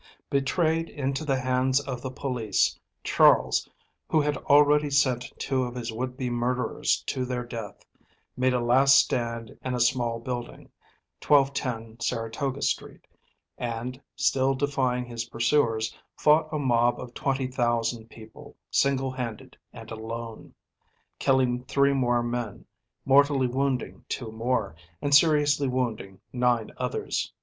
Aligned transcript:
Betrayed 0.31 0.89
into 0.89 1.23
the 1.23 1.39
hands 1.39 1.79
of 1.79 2.01
the 2.01 2.09
police, 2.09 2.79
Charles, 3.03 3.69
who 4.09 4.19
had 4.19 4.35
already 4.35 4.89
sent 4.89 5.31
two 5.37 5.61
of 5.61 5.75
his 5.75 5.93
would 5.93 6.17
be 6.17 6.27
murderers 6.27 7.03
to 7.05 7.23
their 7.23 7.43
death, 7.43 7.85
made 8.35 8.55
a 8.55 8.59
last 8.59 8.97
stand 8.97 9.55
in 9.63 9.75
a 9.75 9.79
small 9.79 10.19
building, 10.19 10.71
1210 11.23 11.99
Saratoga 11.99 12.63
Street, 12.63 13.05
and, 13.59 14.01
still 14.15 14.55
defying 14.55 15.05
his 15.05 15.25
pursuers, 15.25 15.95
fought 16.17 16.49
a 16.51 16.57
mob 16.57 16.99
of 16.99 17.13
twenty 17.13 17.45
thousand 17.45 18.09
people, 18.09 18.55
single 18.71 19.11
handed 19.11 19.55
and 19.71 19.91
alone, 19.91 20.55
killing 21.19 21.63
three 21.65 21.93
more 21.93 22.23
men, 22.23 22.65
mortally 23.05 23.45
wounding 23.45 24.03
two 24.09 24.31
more 24.31 24.75
and 24.99 25.13
seriously 25.13 25.67
wounding 25.67 26.19
nine 26.33 26.71
others. 26.77 27.31